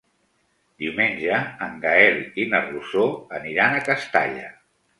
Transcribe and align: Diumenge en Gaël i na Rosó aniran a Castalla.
Diumenge 0.83 1.41
en 1.67 1.75
Gaël 1.85 2.19
i 2.45 2.47
na 2.55 2.63
Rosó 2.65 3.07
aniran 3.43 3.77
a 3.83 3.87
Castalla. 3.93 4.53